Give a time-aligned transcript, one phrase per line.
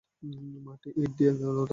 [0.65, 1.69] মাটি ইট দিয়ে এর দেওয়াল তৈরী হয়েছে।